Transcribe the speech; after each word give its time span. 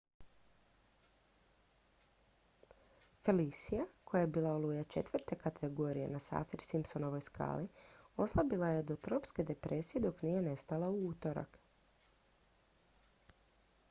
felicia 3.25 3.85
koja 4.05 4.21
je 4.21 4.27
bila 4.37 4.53
oluja 4.53 4.83
4. 4.95 5.35
kategorije 5.43 6.07
na 6.15 6.19
saffir-simpsonovoj 6.29 7.21
skali 7.29 7.67
oslabila 8.17 8.69
je 8.73 8.83
do 8.83 8.95
tropske 8.95 9.47
depresije 9.53 10.01
dok 10.09 10.21
nije 10.21 10.41
nestala 10.51 10.89
u 10.97 11.07
utorak 11.09 11.61